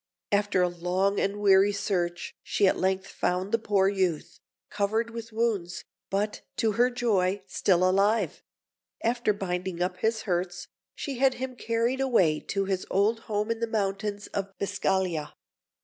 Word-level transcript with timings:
After 0.31 0.63
a 0.63 0.67
long 0.67 1.19
and 1.19 1.39
weary 1.39 1.71
search 1.71 2.33
she 2.41 2.67
at 2.67 2.75
length 2.79 3.05
found 3.05 3.51
the 3.51 3.59
poor 3.59 3.87
youth, 3.87 4.39
covered 4.71 5.11
with 5.11 5.31
wounds, 5.31 5.83
but, 6.09 6.41
to 6.57 6.71
her 6.71 6.89
joy, 6.89 7.43
still 7.45 7.87
alive; 7.87 8.41
and 9.01 9.11
after 9.11 9.31
binding 9.31 9.79
up 9.79 9.97
his 9.97 10.23
hurts, 10.23 10.67
she 10.95 11.19
had 11.19 11.35
him 11.35 11.55
carried 11.55 12.01
away 12.01 12.39
to 12.39 12.65
his 12.65 12.83
old 12.89 13.19
home 13.29 13.51
in 13.51 13.59
the 13.59 13.67
mountains 13.67 14.25
of 14.33 14.49
Biscaglia. 14.57 15.33